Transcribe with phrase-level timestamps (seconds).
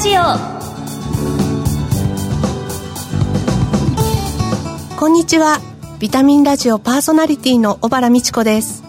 [0.00, 0.20] ジオ。
[4.96, 5.60] こんにちは。
[5.98, 8.84] ビタミンラジオパーソナリティの小原美智子です。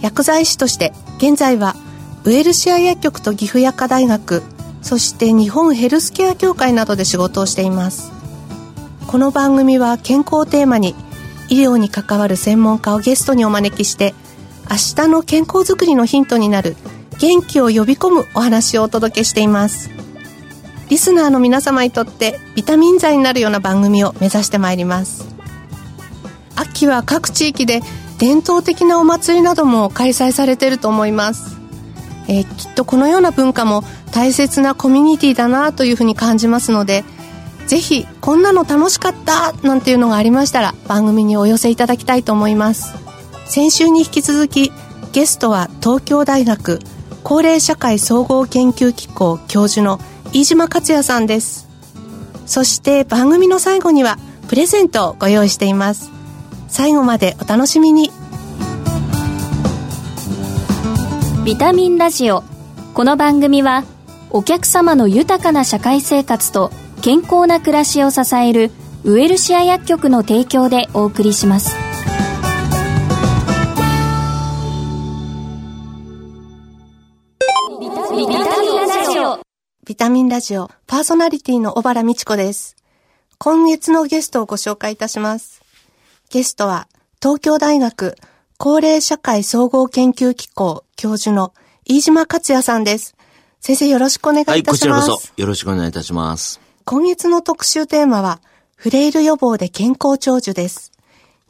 [0.00, 1.76] 薬剤師として現在は
[2.24, 4.42] ウエルシア薬局と岐阜薬科大学
[4.80, 8.10] そして日本ヘルスケア協会などで仕事をしています。
[9.06, 10.94] この番組は健康をテーマに
[11.50, 14.14] 医療に関わる専門家をゲストにお招きして
[14.70, 16.76] 明日の健康づくりのヒントになる
[17.18, 19.99] 元気を呼び込むお話をお届けしています。
[20.90, 25.30] リスナーの皆様にとってビタミン剤になるような番組を目指してまいります。
[26.56, 27.80] 秋は各地域で
[28.18, 31.56] 伝統的なお祭りなども開催されていると思います、
[32.28, 37.02] えー、きっとこのような文化も大切なコミュニティだなというふうに感じますので
[37.66, 42.94] ぜひこんなの楽しかったなんていうのがありましたら番組にお寄せいただきたいと思います。
[43.46, 44.70] 先週に引き続き
[45.12, 46.80] ゲストは東京大学
[47.22, 49.98] 高齢社会総合研究機構教授の
[50.32, 51.68] 飯島克也さんです。
[52.46, 56.10] そして番組の最後にはプレゼントをご用意しています。
[56.68, 58.10] 最後までお楽しみに。
[61.44, 62.44] ビタミンラジオ。
[62.94, 63.84] この番組は
[64.30, 66.70] お客様の豊かな社会生活と
[67.02, 68.70] 健康な暮らしを支える
[69.04, 71.79] ウエルシア薬局の提供でお送りします。
[80.00, 82.74] タミンラジオパーソナリティの小原美智子です。
[83.36, 85.60] 今月のゲストをご紹介いたします。
[86.30, 86.88] ゲストは
[87.20, 88.16] 東京大学
[88.56, 91.52] 高齢社会総合研究機構教授の
[91.84, 93.14] 飯島克也さんです。
[93.60, 94.64] 先生よろしくお願いいたします。
[94.64, 96.62] はい、こちらこそよろしくお願いいたします。
[96.86, 98.40] 今月の特集テーマは
[98.76, 100.92] フレイル予防で健康長寿です。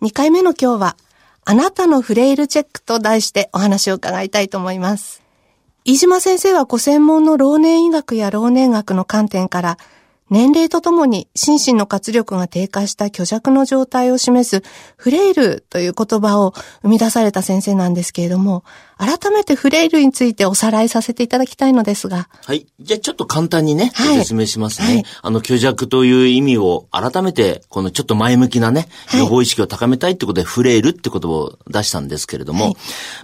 [0.02, 0.96] 2回目の今日は
[1.44, 5.19] あなたのフレイルチェックと題してお話を伺いたいと思います。
[5.90, 9.76] 飯島先生はご専門の老年医学や老年学の観点から、
[10.30, 14.62] 年齢とともに心身の活力が低下した虚弱の状態を示す
[14.96, 18.64] フレイルという言葉を生み出された先生なんですけれども、
[18.96, 22.28] 改めてフレイルについておさらいさせていただきたいのですが。
[22.44, 22.66] はい。
[22.80, 25.04] じゃあちょっと簡単にね、はい、説明しますね、はい。
[25.22, 32.74] あの、虚弱という意味を改めて、このちょっと前向きなね、予防意識を高めたいってことで、フレイルって言葉を出したんですけれども、はい、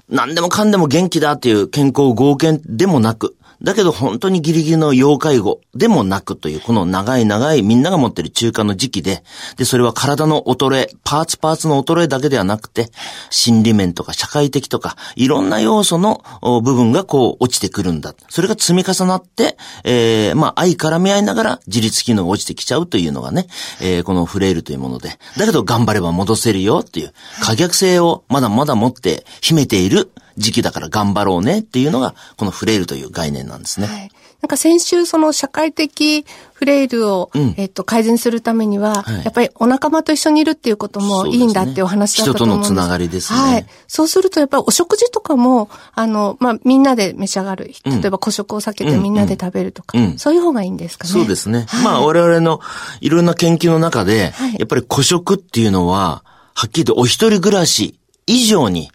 [0.08, 9.22] 何でもかんでも元気だっていう健康合憲でもなく、だけど本当にギリギリの要介護でもなくという、この長い長いみんなが持ってる中間の時期で、
[9.56, 12.90] で、それは体の衰え、パーツパーツの衰えだけではなくて、
[13.30, 18.14] 心理面とか社会的とか、いろんな要素の部分がこう落ちてくるんだ。
[18.28, 23.46] それが積み重なって、えー、まあ愛絡み合いながら自律機能が落ちてきちゃうというのがね、
[23.80, 27.12] えー、このフレイルというもので、だけど頑張れば戻せるよっていう、
[27.42, 33.86] 可逆性をまだまだ持って秘めている時期だから頑張ろうねっていうのが、このフレイルという概念なんですね。
[33.86, 34.10] はい。
[34.42, 43.38] なんか先週その社会的フレイルを、うん、えっと、改善するためには、はい、やっぱりお仲間と一緒にいるっていうこともいいんだっていうお話だったと思うんです、ね、人とのつながりですね。
[43.38, 43.66] はい。
[43.88, 47.72] そうするとやっぱりお食事とかも、あの、まあ、みんなで召し上がる。
[47.84, 51.10] 例えば孤食を避けてみんなで食べるとか、うんうん、そういう方がいいんですかね。
[51.10, 51.64] そうですね。
[51.68, 52.60] はい、まあ、我々の
[53.00, 56.22] いろんな研究の中で、はい、やっぱり孤食っていうのは、
[56.54, 58.90] はっきりとお一人暮らし以上に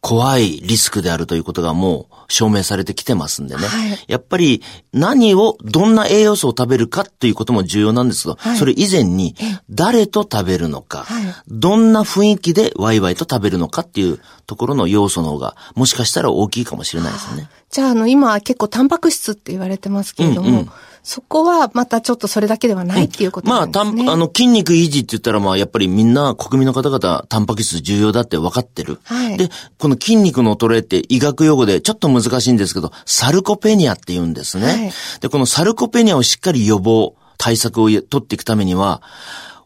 [0.00, 3.66] 怖いリスクであるということがもう証明されてきてますんでね。
[3.66, 9.34] はい、やっぱり何を、どんな栄養素を食べるかっていうことも重要なんですけど、はい、それ以前に
[9.70, 17.48] 誰と食べるのか、はい、どんな雰囲気でワイワイと食べるのかっていうところの要素の方がもしかしたら大きいかもしれないですね。
[17.70, 20.70] じゃあ、あの、今結構タンパク質って言われてますけれども、うんうん
[21.06, 24.02] そこはまたちょっとそれだけではないっていうことなんですね。
[24.02, 28.98] まあ、あの、筋肉維持って言ったらまあ、やっぱりみんな国民の方々、タンパク質重要だって分かってる。
[29.04, 29.36] はい。
[29.36, 34.66] で、この筋肉の衰えって医学用語でちょっと難しいんですけど、サルコペニアって言うんですね。
[34.66, 34.92] はい。
[35.20, 39.00] で、このサルコペニアをしっかり予防、対策を取っていくためには、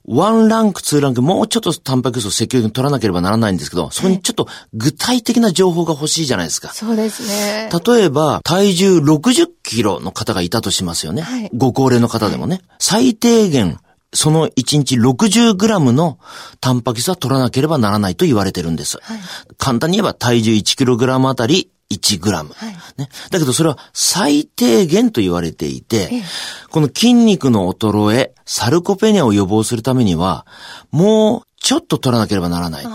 [0.06, 6.68] ワンランク、ツーランク、もうちょっとタンパク質を積極的に取らなければならないんですけど、そこにちょっと具体的な情報が欲しいじゃないですか。
[6.68, 7.68] そうですね。
[7.86, 11.22] 例えば、体重60キロの方がいたとしますよね。
[11.22, 12.62] はい、ご高齢の方でもね。
[12.78, 13.78] 最低限、
[14.12, 16.18] その1日60グラムの
[16.60, 18.98] タンパク質は取らなければならないと言われてるんです。
[19.02, 19.20] はい、
[19.58, 22.72] 簡単に言えば体重1キログラムあたり1グラム、はい。
[22.98, 23.08] ね。
[23.30, 26.22] だけどそれは最低限と言われていて、ええ、
[26.70, 30.46] この筋肉の衰え、サルコペニアを予防するためには、
[30.90, 32.90] もうちょっと取らなければならないと。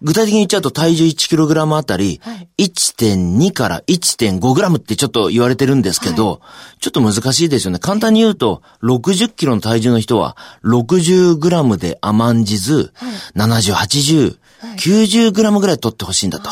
[0.00, 2.20] 具体的に言っちゃうと体重 1kg あたり、
[2.56, 6.36] 1.2から1.5 g ってちょっと言われてるんですけど、は
[6.76, 7.78] い、ちょっと難しいですよね。
[7.78, 14.38] 簡単に言うと、60キロの体重の人は、60 g で甘んじず、はい、70、80、
[14.76, 16.50] 90g ぐらい取ってほしいんだと。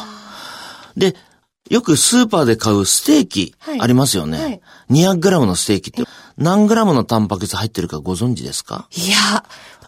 [0.96, 1.14] で、
[1.70, 4.42] よくスーパーで買うステーキはいありますよね。
[4.42, 4.60] はい
[4.90, 6.04] 200g のステーキって
[6.38, 8.88] 何 g のタンパク質入ってるかご存知ですか？
[8.92, 9.16] いや、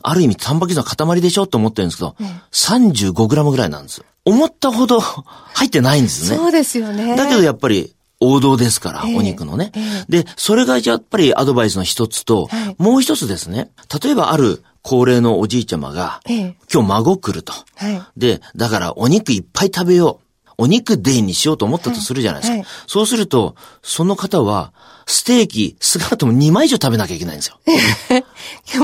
[0.03, 2.17] ある意味タンパク質の塊でしょって思ってるんですけど、
[2.53, 4.05] 35g ぐらいなんですよ。
[4.25, 5.01] 思ったほど
[5.55, 6.37] 入ってないんですね。
[6.37, 7.17] そうですよね。
[7.17, 10.23] だけどやっぱり王道ですから、ええお肉のねええ。
[10.25, 13.71] で、それがやっぱりアドバイスの一つと、はいもう一つですね。
[14.03, 17.53] 例えばある高齢のおじいちゃまが、ええ今日孫来ると。
[17.77, 18.03] はい。
[18.17, 20.28] で、だからお肉いっぱい食べよう。
[20.61, 22.53] お肉デイにしようと思ったとするじゃないですか。
[22.53, 24.73] はいはいそうすると、その方は、
[25.07, 27.59] ステーキ、少なくとも2枚以上食べなきゃいけないんですよ。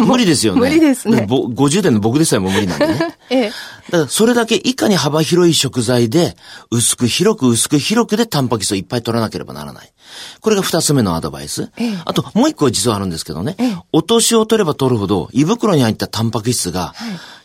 [0.06, 0.60] 無理ですよね。
[0.60, 3.18] 無理ですねぼ50代の僕でさえも無理なんでね。
[3.30, 3.48] ええ。
[3.48, 6.36] だからそれだけいかに幅広い食材で、
[6.70, 9.92] 薄く広く薄く広くでタンパク質をいっぱい取らなければならない。
[10.40, 11.70] これが二つ目のアドバイス。
[11.76, 13.56] ええあと、もう一個実はあるんですけどね。
[13.58, 16.94] ええお年を取れば取るほど、胃袋に入ったタンパク質が、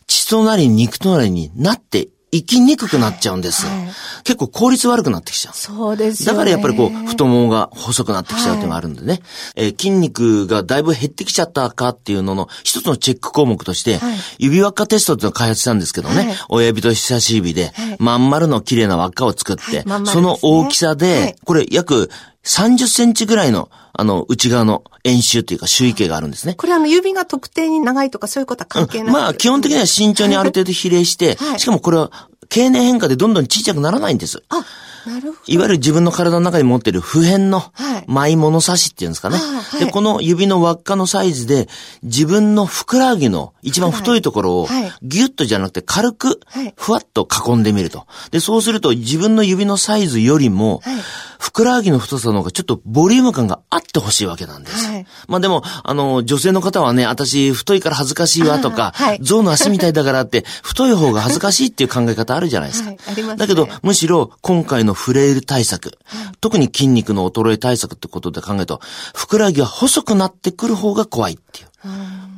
[0.07, 3.65] 血となり肉となりになっていきにくくなっちゃうんです。
[3.65, 3.89] はいはい
[4.23, 5.53] 結構効率悪くなってきちゃう。
[5.55, 6.25] そうです。
[6.25, 9.21] だからやっぱりこう、太ももが細くなってきちゃうっていうのがあるんでね。
[9.55, 16.15] えー筋肉がだいぶ減ってきちゃったかっていうのの一つのチェック項目として、はい指輪っかテストっていうのを開発したんですけどね。
[16.15, 22.09] はい親指と人差し指ではい、まん丸の綺麗な輪っかを作って、ねその大きさで、はいこれ約
[22.43, 26.53] 30センチぐらいの、あの、内側の円周っていうか周囲形があるんですね。
[26.55, 32.11] これあの指が特定に長いとかそういうことは関係ない、まあ、基本的には慎重にある程度比例して、はいしかもこれは
[32.49, 34.41] 経年変化でどんどん小さくならないんです。
[34.49, 34.65] あ、
[35.07, 35.53] なるほど。
[35.53, 39.37] いわゆる自分の体の中に持っている普遍のはい舞物差しっていうんですかね。
[39.37, 39.85] はい。
[39.85, 41.69] で、この指の輪っかのサイズで
[42.01, 44.91] 自分のふくらはぎの一番太いところをはい。
[45.03, 46.73] ギュッとじゃなくて軽くはい。
[46.75, 48.07] ふわっと囲んでみると。
[48.31, 50.95] で、そうすると自分の指のサイズよりもはい。
[51.39, 54.85] ふくらはぎの太さの方がちょっとボリューム感があってほしいわけなんです。
[54.87, 55.05] はい。
[55.27, 59.19] まあでも、あの、女性の方はね、私太いから恥ずかしいわとか、はい。
[59.21, 62.89] 象の足みたいだからって太い方が恥ずかしいっていう考え方あるじゃないですか。
[62.89, 62.97] はい。
[63.07, 63.37] ありますね。
[63.37, 65.97] だけど、むしろ今回のフレイル対策、
[66.41, 68.79] 特に筋肉の衰え対策ってことで考えると、
[69.13, 71.67] ふくらはぎが細くなってくる方が怖いっていう。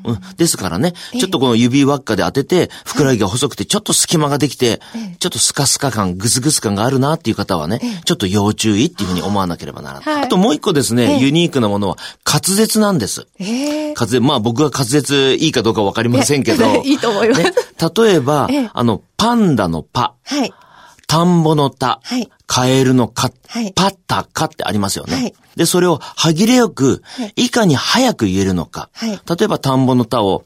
[0.04, 4.80] うん、ですからね、ちょっとこの指輪っかで当てて、ふくらはぎが細くて、ちょっと隙間ができて、
[5.20, 10.16] ちょっとスカスカ感、グスグス感があるなっていう方はね、ちょっと要注意っていうふうに思わなければならない。
[10.16, 10.24] はい。
[10.24, 11.20] あともう一個ですね、ええ。
[11.20, 13.28] ユニークなものは滑舌なんです。
[13.40, 13.94] ええ。
[13.94, 17.44] 滑舌、まあ僕は滑舌いいかどうかわかりませんけど、いや いいと思います。
[17.44, 17.54] ね、
[17.96, 18.70] 例えば、ええ。
[18.74, 20.54] あの、パンダのパ、はい。
[21.12, 25.14] 田んぼの田、はいカエルのカ、はいパッタカってありますよね。
[25.14, 28.90] はいで、それを歯切れよくはい、いかに早く言えるのか。
[28.94, 30.46] はい例えば田んぼの田を、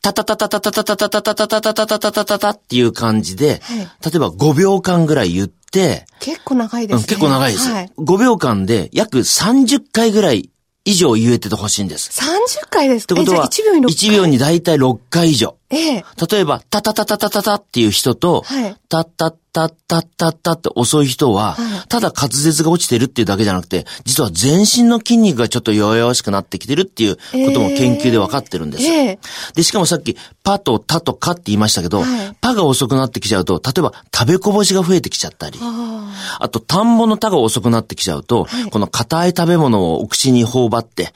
[0.00, 3.84] タタタタタタタタタタタタタタタタタタっていう感じで、はい例
[4.14, 7.00] えば5秒間ぐらい言って、結構長いですね。
[7.02, 7.68] うん結構長いです。
[7.68, 7.92] はい。
[7.98, 10.50] 5秒間で約30回ぐらい
[10.84, 12.20] 以上言えててほしいんです。
[12.20, 15.56] 30回ですかってことは、えじゃあ1秒に6 1秒にだいたい6回以上。
[15.72, 16.04] ええ。
[16.30, 18.76] 例えば、タタタタタタタっていう人と、はい。
[18.88, 21.88] タタタタタタって遅い人は、はい。
[21.88, 28.84] ただ滑舌が落ちてるっていうだけじゃなくて、実は全身の筋肉がちょっと弱々しくなってきてるっていうことも研究で分かってるんです。
[28.84, 29.18] ええ。
[29.54, 32.36] で、しかもさっき、パとタとカって言いましたけど、はい。
[32.40, 41.12] パが遅くなってきちゃうと、例えば食べこぼしが増えてきちゃったり、ああと、田んぼの田が遅くなってきちゃうと、この硬い食べ物をお口に頬張って、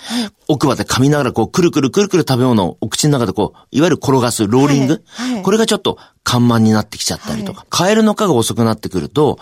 [0.49, 5.03] 奥歯で噛みながらこう、くるくるくるくる食べ物をお口の中でこう、いわゆる転がすローリング？
[5.07, 9.39] はいはいこれがちょっと緩慢になってきちゃったりとか、カエルの科が遅くなってくると、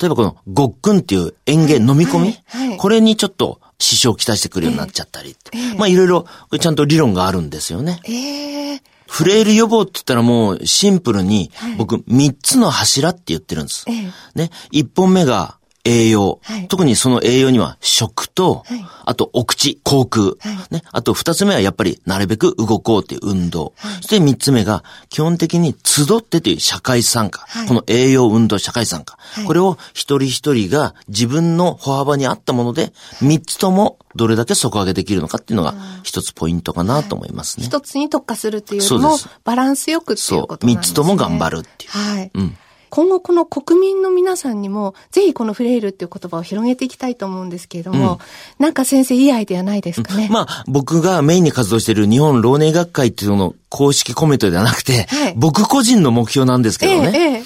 [0.00, 5.50] 例えばこのごっくんっていう園芸飲み込み、これにちょっと支障をきたしてくるようになっちゃったりって。
[5.76, 6.26] まあいろいろ、
[6.58, 8.00] ちゃんと理論があるんですよね。
[8.00, 8.10] あ。
[8.10, 13.84] ええフレイル予防って言ったらもうシンプルに、僕3つの柱って言ってるんです。
[13.86, 14.50] ええね。
[14.72, 16.40] 1本目が栄養。
[16.42, 20.36] はい特にその栄養には食と、はいあとお口、口腔。
[20.40, 20.82] はいね。
[20.90, 23.74] あと2つ目はやっぱりなるべく動こうっていう運動。
[23.96, 27.44] そして3つ目が基本的に集ってという社会参加。
[27.46, 29.18] はいこの栄養、運動、社会参加。
[29.42, 37.66] いこれを一人一人が自分の歩幅に合ったもので、3つともどれだけ底上げできるのかっていうのが一つポイントかなと思いますね。
[37.66, 40.88] 一つに特化するっていうよりもバランスよくっていうそうことなんですね。
[40.88, 42.30] 三つとも頑張るっていうはい。
[42.32, 42.56] うん
[42.94, 48.20] 今後この国民の皆さんにも、ぜひこのフレイルっていう言葉を広げていきたいと思うんですけれども、
[48.60, 50.28] なんか先生いいアイデアないですかね？
[50.30, 55.34] まあ、僕がメインに活動している日本老年医学会っていうのの公式コメントではなくて、はい。
[55.36, 57.10] 僕個人の目標なんですけどね。
[57.12, 57.42] ええええ。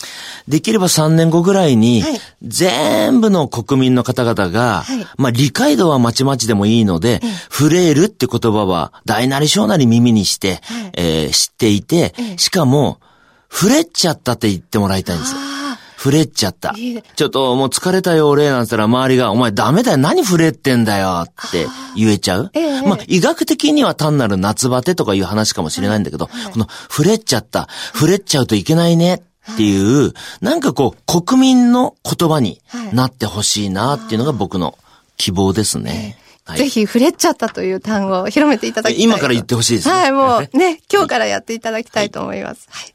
[0.48, 5.06] できれば3年後ぐらいに、はい全部の国民の方々が、はい。
[5.16, 10.92] まあ理解度はまちまちでもいいので、フレイルって言葉は大なり小なり耳にして、はい。
[10.92, 12.38] えー知っていて、ええ。
[12.38, 13.00] しかも、
[13.48, 15.38] フレっちゃったって言ってもらいたいんですよ。
[15.40, 16.74] あフレっちゃった。
[17.16, 22.50] ちょっともう疲れたよ俺なんて言ったら周りが、お前ダメだよ何フレってんだよって言えちゃう?
[22.54, 30.12] ええまあ医学的には単なる夏バテとかいう話かもしれないんだけど、このフレっちゃった、フレっちゃうといけないねっっていう、はい、
[30.44, 32.60] なんかこう、国民の言葉に
[32.92, 34.78] なってほしいなっていうのが僕の
[35.16, 36.18] 希望ですね。
[36.44, 39.02] はい、ぜひ、フレッチャったという単語を広めていただきたい。
[39.02, 39.94] 今から言ってほしいですね。
[39.94, 42.68] はい、もうね、 今日からやっていただきたいと思います。
[42.70, 42.94] はい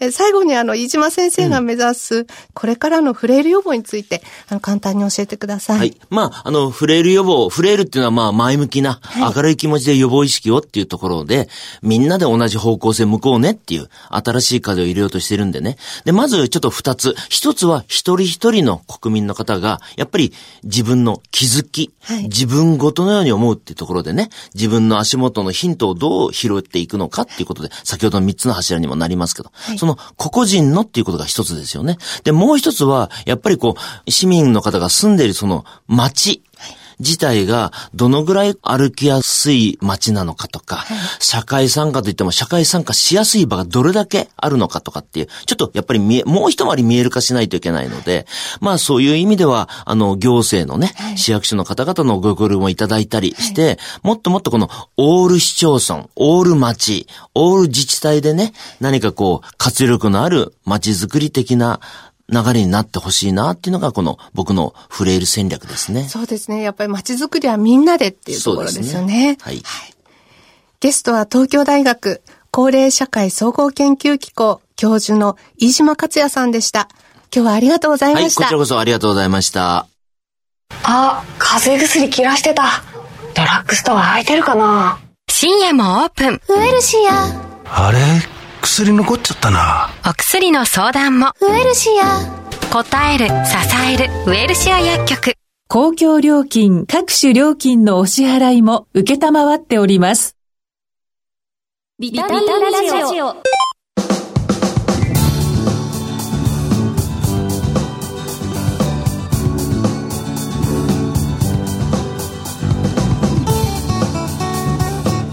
[0.00, 5.78] え最後にあの、飯島先生が目指す、これからのフレイル予防について、あの、簡単に教えてください。
[5.78, 5.96] はい。
[6.10, 9.00] まあ、あの、フレイル予防、フレイルっていうのはまあ、前向きな、
[9.34, 11.48] 明るい気持ちで予防意識をっていうところで、
[11.82, 15.76] みんなで同じ方向性向こうねっていう、新しい風を入れようとしてるんでね。
[16.04, 17.14] で、まずちょっと二つ。
[17.28, 20.32] 一つは、一人一人の国民の方が、やっぱり
[20.64, 31.96] 自分の気づき、はい、自分ごとのように思うっていうところでね、自分の足元のヒントをどう拾っていくのかっていうことで、先ほどの三つの柱にもなりますけど、はい、その個々人のっていうことが一つですよね。
[32.24, 33.76] で、もう一つは、やっぱりこ
[34.06, 36.42] う、市民の方が住んでいるその町、
[36.98, 40.84] 自体がどのぐらい歩きやすい街なのかとか、
[41.20, 48.26] 社会参加といっても社会参加しやすい場がどれだけあるのかとかっていう、ちょっとやっぱり見え、もう一回り見える化しないといけないので、
[48.60, 61.80] まあそういう意味では、あの、行政のね、市役所の方々のご協力もいただいたりして、もっともっとこのオール市町村、オール町、オール自治体でね、何かこう、活力のある街づくり的な
[62.28, 66.04] 流れになってほしいなっていうのがこの僕のフレイル戦略ですね。
[66.04, 66.62] そうですね。
[66.62, 69.32] やっぱり街づくりはみんなでっていうところですよね。
[69.32, 69.94] ねはい、はい。
[70.80, 76.88] ゲストは東京大学高齢社会総合研究機構教授の飯島克也さんでした。
[77.34, 78.42] 今日はありがとうございました。
[78.42, 79.86] はい、こちらこそありがとうございました。
[80.82, 82.82] あ、風邪薬切らしてた。
[83.34, 86.40] ドラッグストア空いてるかな深夜もオープン。
[86.48, 87.26] ウエルシア。
[87.66, 88.35] あれ？
[88.66, 89.90] 薬残っちゃったな。
[90.04, 91.28] お薬の相談も。
[91.40, 92.72] ウエルシア。
[92.72, 93.32] 答える支
[93.88, 95.34] えるウエルシア薬局。
[95.68, 99.14] 公共料金各種料金のお支払いも受
[99.54, 100.36] っております。
[102.00, 102.46] ビタミン
[102.90, 103.36] ラジオ。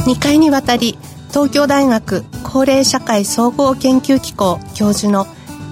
[0.06, 1.00] 2回にわたり
[1.34, 5.26] 東京大学高齢社会総合研究機構教授の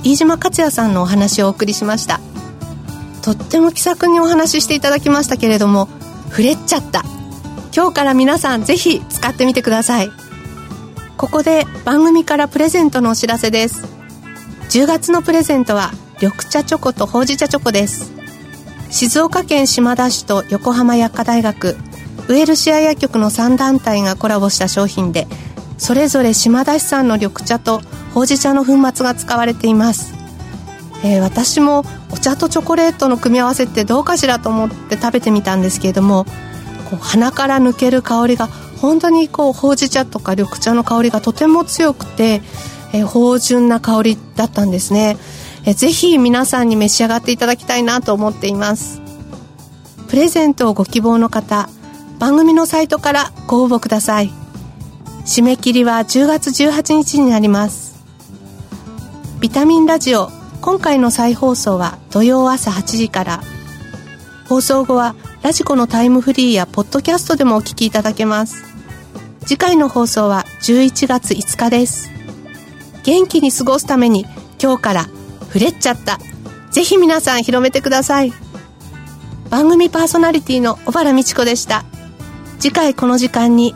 [0.03, 2.19] 飯島克也さんのお話をお送りしました。
[3.21, 5.87] とっても気さくにお話ししていただきましたけれども
[6.29, 7.03] 触れちゃった。
[7.75, 10.09] 今日から皆さんぜひ使ってみてください。
[11.15, 13.85] ここで番組からプレゼントのお知らせです。
[14.71, 18.11] 10月のプレゼントは緑茶チョコとほうじ茶チョコです。
[18.89, 21.77] 静岡県島田市と横浜薬科大学
[22.27, 25.27] ウエルシア薬局の3団体がコラボした商品で
[25.81, 27.81] それぞれ島田市産の緑茶と
[28.13, 30.13] ほうじ茶の粉末が使われています、
[31.03, 36.25] えー、私もお茶とチョコレートの組み合わせってどうかしらと思って食べてみたんですけれども
[36.87, 42.43] こう鼻から抜ける香りが本当にこうほうじ茶とか緑茶の香りがとても強くて、
[42.93, 45.17] えー、芳醇な香りだったんですね、
[45.65, 49.01] えー、ぜひ皆さんに召し上がっていただきたいなと思っています。
[50.07, 51.69] プレゼントをご希望の方
[52.19, 54.40] 番組のサイトからご応募ください。
[55.25, 58.03] 締め切りは10月18日になります。
[59.39, 60.29] ビタミンラジオ
[60.61, 63.41] 今回の再放送は土曜朝8時から。
[64.47, 68.63] 放送後はラジコのタイムフリーやポッドキャストでもお聞きいただけます。
[69.41, 72.09] 次回の放送は11月5日です。
[73.03, 74.25] 元気に過ごすために
[74.61, 75.07] 今日から
[75.49, 76.19] フレっちゃった。
[76.71, 78.33] ぜひ皆さん広めてください。
[79.51, 81.85] 番組パーソナリティの小原美智子でした。
[82.59, 83.75] 次回この時間に